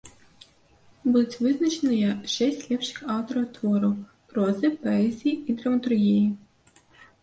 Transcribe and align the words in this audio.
Будуць 1.07 1.39
вызначаныя 1.47 2.15
шэсць 2.37 2.65
лепшых 2.71 2.97
аўтараў 3.19 3.47
твораў 3.61 3.93
прозы, 4.35 4.77
паэзіі 4.83 5.39
і 5.49 5.61
драматургіі. 5.63 6.31